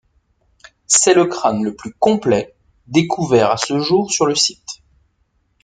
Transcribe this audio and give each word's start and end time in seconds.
C'est 0.87 1.13
le 1.13 1.25
crâne 1.27 1.63
le 1.63 1.75
plus 1.75 1.93
complet 1.93 2.55
découvert 2.87 3.51
à 3.51 3.57
ce 3.57 3.77
jour 3.79 4.09
sur 4.11 4.25
le 4.25 4.33
site. 4.33 4.81